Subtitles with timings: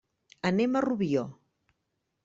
[0.49, 1.27] Anem a Rubió.